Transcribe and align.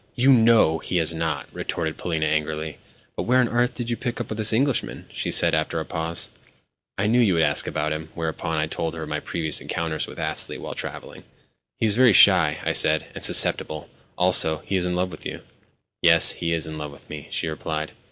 "You 0.15 0.33
know 0.33 0.79
he 0.79 0.97
has 0.97 1.13
not," 1.13 1.47
retorted 1.53 1.95
Polina 1.95 2.25
angrily. 2.25 2.79
"But 3.15 3.21
where 3.21 3.37
on 3.39 3.47
earth 3.47 3.75
did 3.75 3.91
you 3.91 3.95
pick 3.95 4.19
up 4.19 4.29
this 4.29 4.51
Englishman?" 4.51 5.05
She 5.13 5.29
said 5.29 5.53
this 5.53 5.59
after 5.59 5.79
a 5.79 5.85
pause. 5.85 6.31
"I 6.97 7.05
knew 7.05 7.19
you 7.19 7.35
would 7.35 7.43
ask 7.43 7.67
about 7.67 7.93
him!" 7.93 8.09
Whereupon 8.15 8.57
I 8.57 8.65
told 8.65 8.95
her 8.95 9.03
of 9.03 9.09
my 9.09 9.19
previous 9.19 9.61
encounters 9.61 10.07
with 10.07 10.17
Astley 10.17 10.57
while 10.57 10.73
travelling. 10.73 11.23
"He 11.77 11.85
is 11.85 11.95
very 11.97 12.13
shy," 12.13 12.57
I 12.65 12.73
said, 12.73 13.11
"and 13.13 13.23
susceptible. 13.23 13.89
Also, 14.17 14.63
he 14.65 14.75
is 14.75 14.85
in 14.85 14.95
love 14.95 15.11
with 15.11 15.23
you." 15.23 15.41
"Yes, 16.01 16.31
he 16.31 16.51
is 16.51 16.65
in 16.65 16.79
love 16.79 16.89
with 16.91 17.07
me," 17.07 17.27
she 17.29 17.47
replied. 17.47 17.91